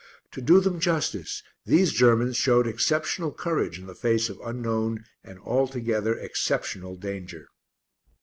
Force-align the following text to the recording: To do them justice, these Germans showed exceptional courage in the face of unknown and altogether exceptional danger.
To 0.31 0.41
do 0.41 0.59
them 0.59 0.79
justice, 0.79 1.43
these 1.63 1.93
Germans 1.93 2.35
showed 2.35 2.65
exceptional 2.65 3.31
courage 3.31 3.77
in 3.77 3.85
the 3.85 3.93
face 3.93 4.29
of 4.31 4.41
unknown 4.43 5.05
and 5.23 5.37
altogether 5.37 6.15
exceptional 6.17 6.95
danger. 6.95 7.47